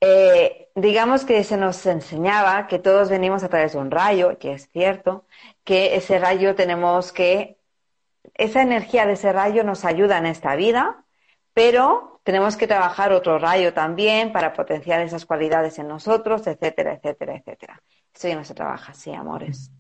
[0.01, 4.53] eh, digamos que se nos enseñaba que todos venimos a través de un rayo, que
[4.53, 5.27] es cierto,
[5.65, 7.59] que ese rayo tenemos que
[8.35, 11.05] esa energía de ese rayo nos ayuda en esta vida,
[11.53, 17.37] pero tenemos que trabajar otro rayo también para potenciar esas cualidades en nosotros, etcétera, etcétera,
[17.37, 17.83] etcétera.
[18.15, 19.71] Esto ya no se trabaja así, amores.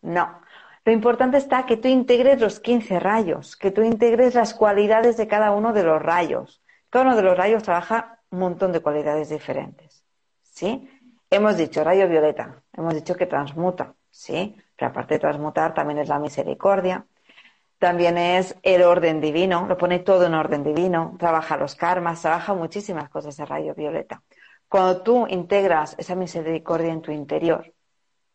[0.00, 0.40] No.
[0.84, 5.28] Lo importante está que tú integres los 15 rayos, que tú integres las cualidades de
[5.28, 6.60] cada uno de los rayos.
[6.90, 10.04] Cada uno de los rayos trabaja un montón de cualidades diferentes.
[10.42, 10.88] ¿Sí?
[11.30, 14.56] Hemos dicho rayo violeta, hemos dicho que transmuta, ¿sí?
[14.76, 17.06] Pero aparte de transmutar también es la misericordia,
[17.78, 22.54] también es el orden divino, lo pone todo en orden divino, trabaja los karmas, trabaja
[22.54, 24.22] muchísimas cosas de rayo violeta.
[24.68, 27.72] Cuando tú integras esa misericordia en tu interior,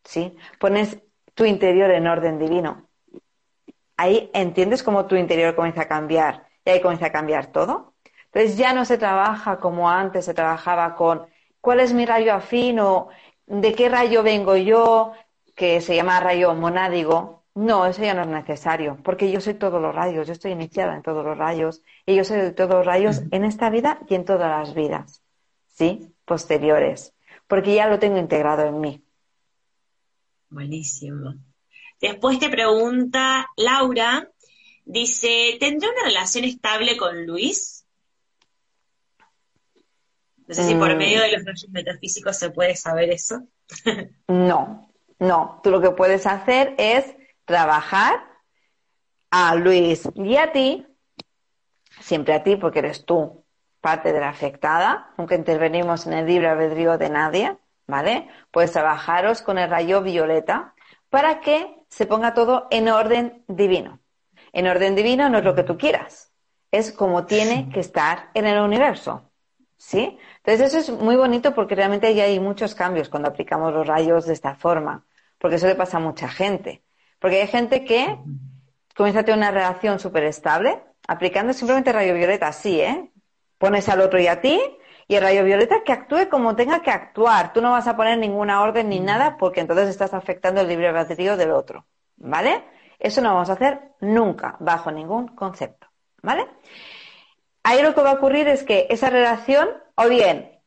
[0.04, 0.36] ¿sí?
[0.58, 0.98] Pones
[1.34, 2.88] tu interior en orden divino.
[3.96, 7.94] Ahí entiendes cómo tu interior comienza a cambiar y ahí comienza a cambiar todo.
[8.32, 11.26] Entonces ya no se trabaja como antes se trabajaba con
[11.60, 13.08] cuál es mi rayo afín o
[13.46, 15.12] de qué rayo vengo yo,
[15.54, 19.82] que se llama rayo monádigo, no, eso ya no es necesario, porque yo soy todos
[19.82, 22.86] los rayos, yo estoy iniciada en todos los rayos, y yo soy de todos los
[22.86, 25.22] rayos en esta vida y en todas las vidas,
[25.66, 26.14] ¿sí?
[26.24, 27.14] Posteriores,
[27.48, 29.04] porque ya lo tengo integrado en mí.
[30.50, 31.34] Buenísimo.
[32.00, 34.30] Después te pregunta Laura,
[34.84, 37.77] dice, ¿tendré una relación estable con Luis?
[40.48, 40.98] No sé si por mm.
[40.98, 43.42] medio de los rayos metafísicos se puede saber eso.
[44.28, 45.60] no, no.
[45.62, 47.04] Tú lo que puedes hacer es
[47.44, 48.24] trabajar
[49.30, 50.86] a Luis y a ti,
[52.00, 53.44] siempre a ti porque eres tú
[53.82, 57.56] parte de la afectada, aunque intervenimos en el libre albedrío de nadie,
[57.86, 58.28] ¿vale?
[58.50, 60.74] Puedes trabajaros con el rayo violeta
[61.10, 64.00] para que se ponga todo en orden divino.
[64.52, 66.32] En orden divino no es lo que tú quieras,
[66.70, 69.27] es como tiene que estar en el universo.
[69.78, 70.18] ¿Sí?
[70.44, 74.26] Entonces eso es muy bonito porque realmente ya hay muchos cambios cuando aplicamos los rayos
[74.26, 75.06] de esta forma,
[75.38, 76.82] porque eso le pasa a mucha gente.
[77.18, 78.18] Porque hay gente que
[78.94, 83.10] comienza a tener una relación súper estable aplicando simplemente rayo violeta, sí, ¿eh?
[83.56, 84.60] Pones al otro y a ti
[85.08, 87.52] y el rayo violeta que actúe como tenga que actuar.
[87.52, 90.88] Tú no vas a poner ninguna orden ni nada porque entonces estás afectando el libre
[90.88, 91.86] albedrío del otro,
[92.16, 92.62] ¿vale?
[92.98, 95.88] Eso no vamos a hacer nunca, bajo ningún concepto,
[96.22, 96.46] ¿vale?
[97.68, 100.58] Ahí lo que va a ocurrir es que esa relación o bien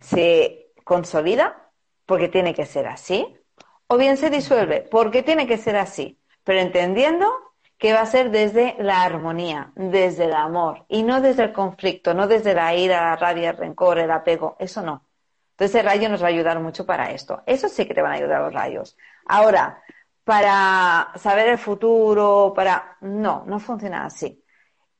[0.00, 1.70] se consolida
[2.04, 3.38] porque tiene que ser así,
[3.86, 7.32] o bien se disuelve porque tiene que ser así, pero entendiendo
[7.78, 12.12] que va a ser desde la armonía, desde el amor, y no desde el conflicto,
[12.12, 15.04] no desde la ira, la rabia, el rencor, el apego, eso no.
[15.52, 17.40] Entonces el rayo nos va a ayudar mucho para esto.
[17.46, 18.96] Eso sí que te van a ayudar los rayos.
[19.26, 19.80] Ahora,
[20.24, 22.96] para saber el futuro, para...
[23.00, 24.42] No, no funciona así.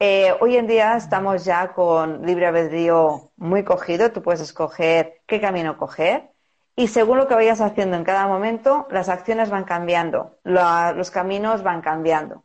[0.01, 5.41] Eh, hoy en día estamos ya con libre albedrío muy cogido, tú puedes escoger qué
[5.41, 6.31] camino coger
[6.77, 11.65] y según lo que vayas haciendo en cada momento, las acciones van cambiando, los caminos
[11.65, 12.45] van cambiando.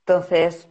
[0.00, 0.68] Entonces,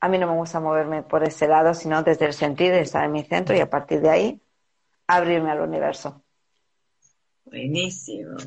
[0.00, 3.04] a mí no me gusta moverme por ese lado, sino desde el sentido de estar
[3.04, 4.42] en mi centro y a partir de ahí
[5.06, 6.24] abrirme al universo.
[7.44, 8.38] Buenísimo.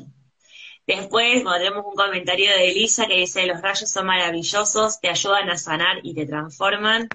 [0.86, 5.56] Después, tenemos un comentario de Elisa que dice, los rayos son maravillosos, te ayudan a
[5.56, 7.08] sanar y te transforman.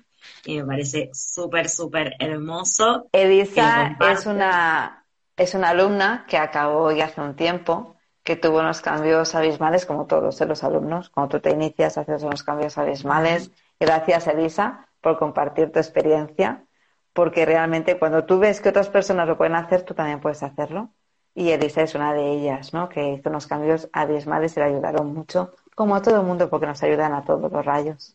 [0.46, 3.08] Y me parece súper, súper hermoso.
[3.12, 5.06] Elisa es una,
[5.38, 10.08] es una alumna que acabó ya hace un tiempo, que tuvo unos cambios abismales, como
[10.08, 11.10] todos los alumnos.
[11.10, 13.52] Cuando tú te inicias, haces unos cambios abismales.
[13.80, 16.66] Gracias, Elisa, por compartir tu experiencia,
[17.14, 20.90] porque realmente cuando tú ves que otras personas lo pueden hacer, tú también puedes hacerlo.
[21.40, 22.90] Y Elisa es una de ellas, ¿no?
[22.90, 26.66] Que hizo unos cambios abismales y le ayudaron mucho, como a todo el mundo, porque
[26.66, 28.14] nos ayudan a todos los rayos.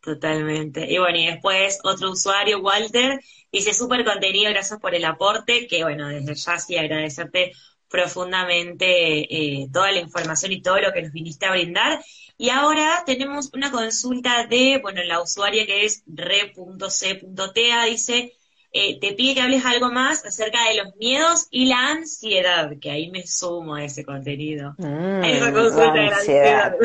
[0.00, 0.90] Totalmente.
[0.90, 3.20] Y bueno, y después otro usuario, Walter,
[3.52, 7.52] dice súper contenido, gracias por el aporte, que bueno, desde ya sí agradecerte
[7.90, 8.86] profundamente
[9.28, 12.02] eh, toda la información y todo lo que nos viniste a brindar.
[12.38, 18.32] Y ahora tenemos una consulta de, bueno, la usuaria que es re.c.tea, dice,
[18.76, 22.90] eh, te pide que hables algo más acerca de los miedos y la ansiedad, que
[22.90, 24.74] ahí me sumo a ese contenido.
[24.78, 26.76] Mm, la ansiedad.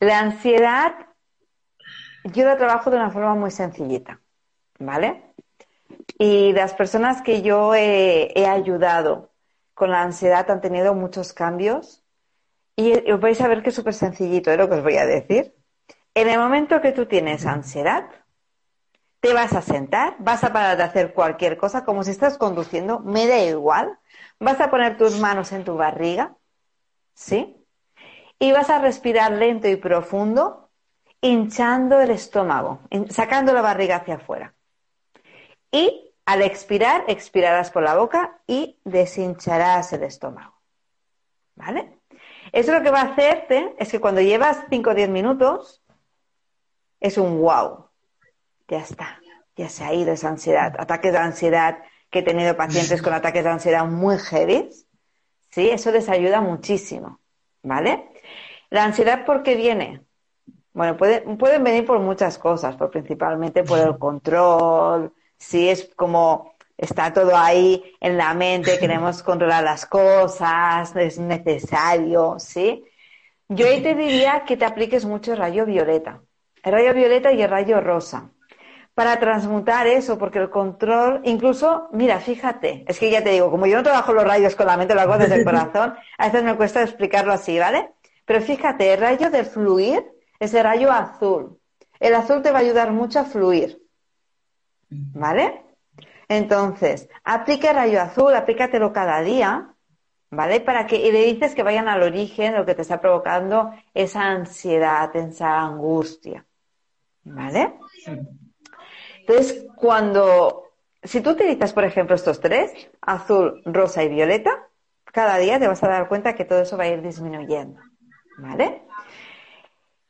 [0.00, 0.94] La ansiedad,
[2.24, 4.20] yo la trabajo de una forma muy sencillita,
[4.80, 5.22] ¿vale?
[6.18, 9.30] Y las personas que yo he, ayudado
[9.74, 12.04] con la ansiedad han tenido muchos cambios.
[12.74, 14.56] Y vais a ver que es súper sencillito, ¿eh?
[14.56, 15.54] lo que os voy a decir.
[16.14, 18.08] En el momento que tú tienes ansiedad,
[19.20, 23.00] te vas a sentar, vas a parar de hacer cualquier cosa, como si estás conduciendo,
[23.00, 23.98] me da igual.
[24.38, 26.36] Vas a poner tus manos en tu barriga,
[27.14, 27.56] ¿sí?
[28.38, 30.70] Y vas a respirar lento y profundo,
[31.20, 34.54] hinchando el estómago, sacando la barriga hacia afuera.
[35.72, 40.54] Y al expirar, expirarás por la boca y deshincharás el estómago.
[41.56, 41.98] ¿Vale?
[42.52, 45.82] Eso lo que va a hacerte es que cuando llevas 5 o 10 minutos,
[47.00, 47.87] es un wow
[48.68, 49.20] ya está,
[49.56, 50.74] ya se ha ido esa ansiedad.
[50.78, 51.78] Ataques de ansiedad,
[52.10, 54.68] que he tenido pacientes con ataques de ansiedad muy heavy,
[55.50, 55.70] ¿sí?
[55.70, 57.20] Eso les ayuda muchísimo,
[57.62, 58.10] ¿vale?
[58.70, 60.02] La ansiedad, ¿por qué viene?
[60.74, 67.12] Bueno, pueden venir por muchas cosas, pero principalmente por el control, sí, es como está
[67.12, 72.84] todo ahí en la mente, queremos controlar las cosas, es necesario, ¿sí?
[73.48, 76.20] Yo ahí te diría que te apliques mucho el rayo violeta,
[76.62, 78.30] el rayo violeta y el rayo rosa
[78.98, 83.64] para transmutar eso, porque el control, incluso, mira, fíjate, es que ya te digo, como
[83.68, 86.42] yo no trabajo los rayos con la mente, lo hago desde el corazón, a veces
[86.42, 87.92] me cuesta explicarlo así, ¿vale?
[88.24, 90.04] Pero fíjate, el rayo del fluir
[90.40, 91.60] es el rayo azul.
[92.00, 93.80] El azul te va a ayudar mucho a fluir,
[94.90, 95.62] ¿vale?
[96.26, 99.76] Entonces, aplica el rayo azul, aplícatelo cada día,
[100.28, 100.58] ¿vale?
[100.58, 103.72] Para que, y le dices que vayan al origen de lo que te está provocando
[103.94, 106.44] esa ansiedad, esa angustia,
[107.22, 107.74] ¿vale?
[109.28, 110.70] Entonces, cuando,
[111.02, 114.68] si tú utilizas, por ejemplo, estos tres, azul, rosa y violeta,
[115.04, 117.78] cada día te vas a dar cuenta que todo eso va a ir disminuyendo.
[118.38, 118.84] ¿Vale?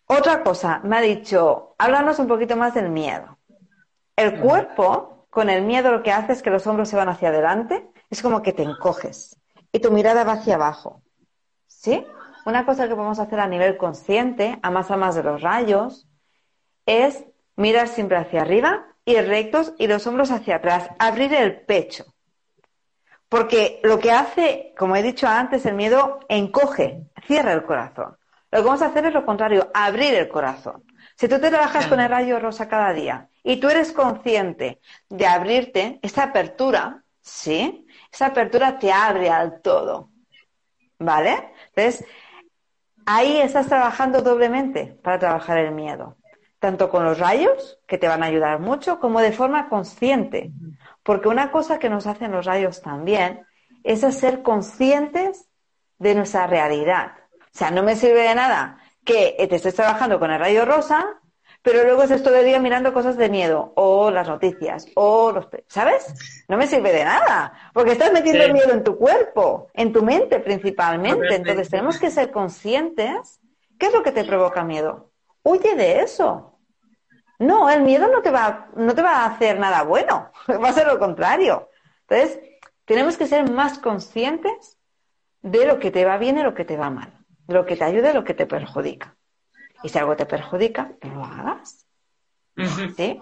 [0.07, 3.39] Otra cosa, me ha dicho, háblanos un poquito más del miedo.
[4.15, 7.31] El cuerpo con el miedo lo que hace es que los hombros se van hacia
[7.31, 9.37] adelante, es como que te encoges
[9.73, 11.03] y tu mirada va hacia abajo.
[11.67, 12.07] ¿Sí?
[12.47, 16.09] Una cosa que podemos hacer a nivel consciente, a más a más de los rayos,
[16.87, 17.25] es
[17.57, 22.05] mirar siempre hacia arriba, y rectos y los hombros hacia atrás, abrir el pecho.
[23.31, 28.19] Porque lo que hace, como he dicho antes, el miedo encoge, cierra el corazón.
[28.51, 30.85] Lo que vamos a hacer es lo contrario, abrir el corazón.
[31.17, 35.27] Si tú te trabajas con el rayo rosa cada día y tú eres consciente de
[35.27, 37.87] abrirte, esa apertura, ¿sí?
[38.13, 40.11] Esa apertura te abre al todo.
[40.99, 41.55] ¿Vale?
[41.75, 42.05] Entonces,
[43.07, 46.18] ahí estás trabajando doblemente para trabajar el miedo.
[46.59, 50.51] Tanto con los rayos, que te van a ayudar mucho, como de forma consciente.
[51.03, 53.47] Porque una cosa que nos hacen los rayos también
[53.85, 55.49] es ser conscientes
[55.99, 57.13] de nuestra realidad.
[57.41, 61.21] O sea, no me sirve de nada que te estés trabajando con el rayo rosa,
[61.63, 65.49] pero luego estés todo el día mirando cosas de miedo, o las noticias, o los...
[65.67, 66.45] ¿Sabes?
[66.49, 70.41] No me sirve de nada, porque estás metiendo miedo en tu cuerpo, en tu mente
[70.41, 71.35] principalmente.
[71.35, 73.41] Entonces tenemos que ser conscientes.
[73.79, 75.11] ¿Qué es lo que te provoca miedo?
[75.43, 76.59] Huye de eso.
[77.39, 80.73] No, el miedo no te va, no te va a hacer nada bueno, va a
[80.73, 81.71] ser lo contrario.
[82.09, 82.41] Entonces,
[82.85, 84.79] tenemos que ser más conscientes
[85.43, 87.13] de lo que te va bien y lo que te va mal,
[87.47, 89.17] de lo que te ayuda y lo que te perjudica.
[89.83, 91.87] Y si algo te perjudica, no lo hagas.
[92.97, 93.21] ¿Sí?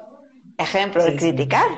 [0.57, 1.69] Ejemplo, de criticar.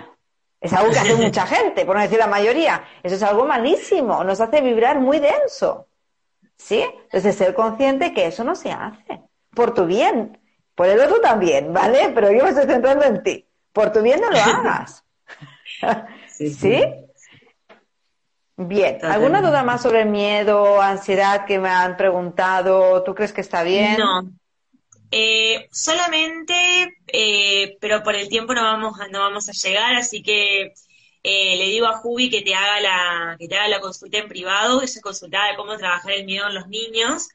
[0.60, 2.84] Es algo que hace mucha gente, por no decir la mayoría.
[3.02, 5.88] Eso es algo malísimo, nos hace vibrar muy denso.
[6.56, 6.84] ¿Sí?
[7.04, 9.22] Entonces, ser consciente que eso no se hace.
[9.54, 10.38] Por tu bien.
[10.74, 12.10] Por el otro también, ¿vale?
[12.14, 13.44] Pero yo me estoy centrando en ti.
[13.72, 15.04] Por tu bien no lo hagas.
[16.28, 16.82] sí.
[18.56, 18.98] Bien.
[19.04, 23.02] ¿Alguna duda más sobre miedo, ansiedad que me han preguntado?
[23.04, 23.96] ¿Tú crees que está bien?
[23.98, 24.30] No.
[25.10, 26.54] Eh, solamente,
[27.06, 30.74] eh, pero por el tiempo no vamos, a, no vamos a llegar, así que
[31.22, 34.28] eh, le digo a Jubi que te haga la, que te haga la consulta en
[34.28, 37.28] privado, esa consulta de cómo trabajar el miedo en los niños.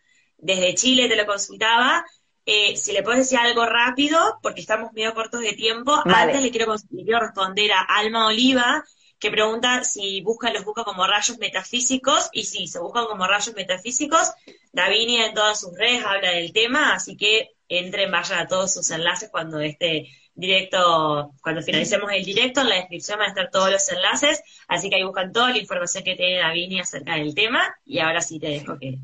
[0.43, 2.05] Desde Chile te lo consultaba
[2.45, 6.51] eh, si le puedes decir algo rápido, porque estamos medio cortos de tiempo, antes le
[6.51, 6.75] quiero,
[7.19, 8.83] responder a Alma Oliva,
[9.17, 13.55] que pregunta si buscan, los busca como rayos metafísicos, y sí, se buscan como rayos
[13.55, 14.33] metafísicos.
[14.73, 18.91] Davinia en todas sus redes habla del tema, así que entren, vayan a todos sus
[18.91, 23.71] enlaces cuando este directo, cuando finalicemos el directo, en la descripción van a estar todos
[23.71, 27.73] los enlaces, así que ahí buscan toda la información que tiene Davinia acerca del tema,
[27.85, 28.97] y ahora sí te dejo que,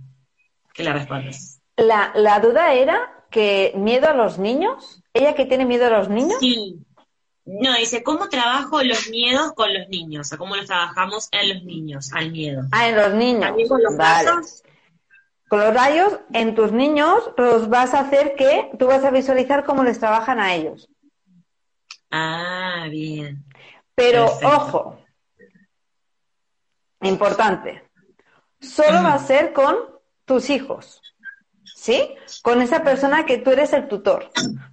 [0.79, 1.59] que la respondas.
[1.75, 5.03] La, la duda era que miedo a los niños.
[5.13, 6.37] ¿Ella que tiene miedo a los niños?
[6.39, 6.79] Sí.
[7.43, 10.27] No, dice, ¿cómo trabajo los miedos con los niños?
[10.27, 12.61] O sea, ¿cómo los trabajamos en los niños, al miedo?
[12.71, 13.51] Ah, en los niños.
[13.67, 14.63] con los rayos?
[15.49, 19.65] Con los rayos, en tus niños, los vas a hacer que tú vas a visualizar
[19.65, 20.87] cómo les trabajan a ellos.
[22.09, 23.43] Ah, bien.
[23.95, 24.97] Pero, ojo,
[27.01, 27.83] importante,
[28.61, 29.98] solo va a ser con
[30.29, 31.01] tus hijos.
[31.75, 32.15] ¿sí?
[32.43, 34.29] Con esa persona que tú eres el tutor.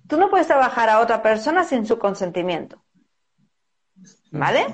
[0.06, 2.84] Tú no puedes trabajar a otra persona sin su consentimiento.
[4.30, 4.66] ¿Vale?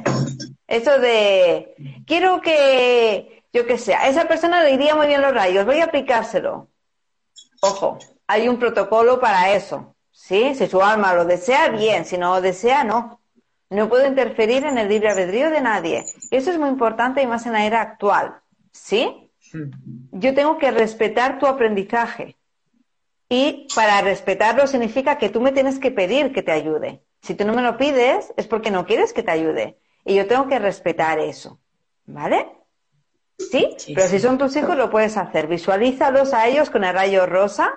[0.66, 5.32] Eso de, quiero que, yo que sé, a esa persona le iría muy bien los
[5.32, 6.68] rayos, voy a aplicárselo.
[7.60, 10.56] Ojo, hay un protocolo para eso, ¿sí?
[10.56, 13.20] Si su alma lo desea, bien, si no lo desea, no.
[13.70, 16.04] No puedo interferir en el libre albedrío de nadie.
[16.32, 18.40] Eso es muy importante y más en la era actual,
[18.72, 19.21] ¿sí?
[20.12, 22.36] Yo tengo que respetar tu aprendizaje.
[23.28, 27.02] Y para respetarlo significa que tú me tienes que pedir que te ayude.
[27.22, 29.78] Si tú no me lo pides, es porque no quieres que te ayude.
[30.04, 31.58] Y yo tengo que respetar eso.
[32.04, 32.46] ¿Vale?
[33.38, 33.76] ¿Sí?
[33.94, 35.46] Pero si son tus hijos, lo puedes hacer.
[35.46, 37.72] Visualízalos a ellos con el rayo rosa,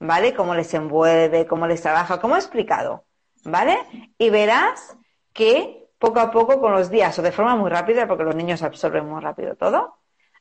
[0.00, 0.34] ¿vale?
[0.34, 3.04] Cómo les envuelve, cómo les trabaja, como he explicado.
[3.44, 3.78] ¿Vale?
[4.18, 4.96] Y verás
[5.32, 8.62] que poco a poco con los días, o de forma muy rápida, porque los niños
[8.62, 9.97] absorben muy rápido todo,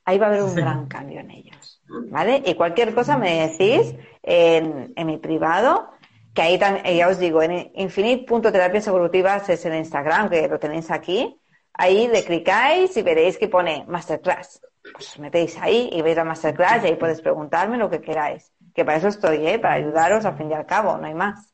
[0.08, 1.82] ahí va a haber un gran cambio en ellos.
[1.88, 2.42] ¿Vale?
[2.46, 3.94] Y cualquier cosa me decís
[4.24, 5.92] en, mi privado,
[6.34, 10.92] que ahí también, ya os digo, en infinite.terapias evolutivas es el Instagram, que lo tenéis
[10.92, 11.38] aquí.
[11.74, 14.62] Ahí le clicáis y veréis que pone Masterclass.
[14.94, 18.50] Pues metéis ahí y veis la Masterclass y ahí podéis preguntarme lo que queráis.
[18.74, 19.60] Que para eso estoy, ¿eh?
[19.60, 21.54] Para ayudaros al fin y al cabo, no hay más.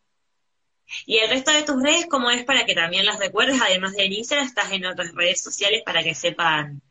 [1.08, 3.60] Y el resto de tus redes, ¿cómo es para que también las recuerdes?
[3.60, 6.84] Además de en Instagram, estás en otras redes sociales para que sepan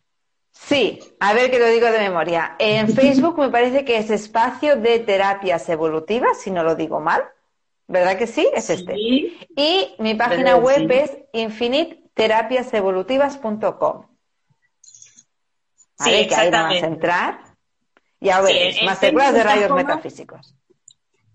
[0.53, 2.55] Sí, a ver que lo digo de memoria.
[2.59, 7.25] En Facebook me parece que es espacio de terapias evolutivas, si no lo digo mal.
[7.89, 8.49] ¿Verdad que sí?
[8.55, 8.95] Es este.
[8.97, 9.37] Y
[9.99, 14.07] mi página web es infiniterapiasevolutivas.com.
[15.99, 17.39] Vale, que ahí vamos a entrar.
[18.21, 20.55] Ya veréis, sí, masterclass de rayos metafísicos.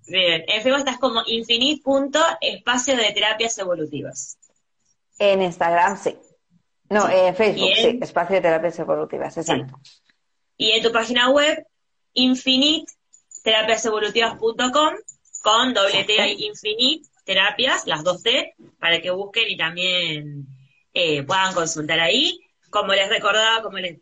[0.07, 4.38] Bien, en Facebook estás como infinit.espacio de terapias evolutivas.
[5.20, 6.18] En Instagram, sí.
[6.89, 7.99] No, en Facebook, sí.
[8.01, 9.77] Espacio de Terapias Evolutivas, exacto.
[10.55, 11.67] Y en tu página web,
[12.13, 14.93] infiniterapiasevolutivas.com
[15.41, 20.47] con doble T infinite terapias, las dos T, para que busquen y también
[20.93, 22.39] eh, puedan consultar ahí.
[22.69, 23.99] Como les recordaba, como les,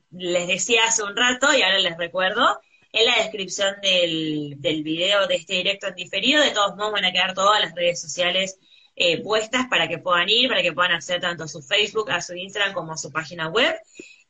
[0.48, 2.60] decía hace un rato y ahora les recuerdo,
[2.92, 7.06] en la descripción del, del video de este directo en diferido, de todos modos van
[7.06, 8.58] a quedar todas las redes sociales
[8.96, 12.22] eh, puestas para que puedan ir, para que puedan acceder tanto a su Facebook, a
[12.22, 13.76] su Instagram como a su página web.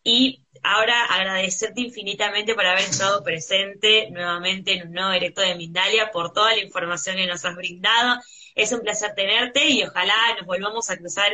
[0.04, 6.12] Y ahora agradecerte infinitamente por haber estado presente nuevamente en un nuevo directo de Mindalia,
[6.12, 8.22] por toda la información que nos has brindado.
[8.56, 11.32] Es un placer tenerte y ojalá nos volvamos a cruzar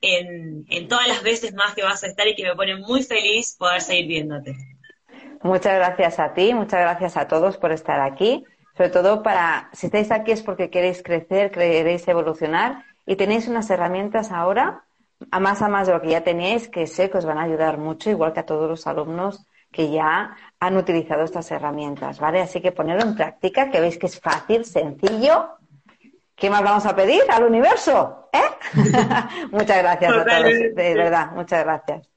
[0.00, 3.02] en, en todas las veces más que vas a estar y que me pone muy
[3.02, 4.56] feliz poder seguir viéndote.
[5.42, 8.44] Muchas gracias a ti, muchas gracias a todos por estar aquí
[8.76, 13.70] sobre todo para, si estáis aquí es porque queréis crecer, queréis evolucionar y tenéis unas
[13.70, 14.84] herramientas ahora,
[15.30, 17.42] a más a más de lo que ya tenéis, que sé que os van a
[17.42, 22.40] ayudar mucho, igual que a todos los alumnos que ya han utilizado estas herramientas, ¿vale?
[22.40, 25.56] Así que ponerlo en práctica, que veis que es fácil, sencillo.
[26.36, 28.28] ¿Qué más vamos a pedir al universo?
[28.32, 28.38] ¿Eh?
[29.50, 32.13] muchas gracias a todos, de verdad, muchas gracias.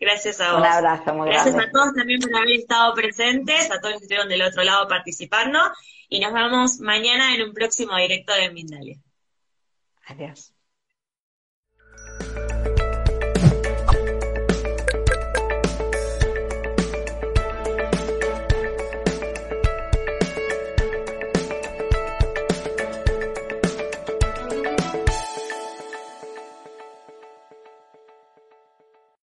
[0.00, 0.60] Gracias a vos.
[0.60, 4.04] Un abrazo muy Gracias a todos también por haber estado presentes, a todos los que
[4.06, 5.58] estuvieron del otro lado participando.
[6.08, 8.98] Y nos vemos mañana en un próximo directo de Mindalia.
[10.06, 10.54] Adiós.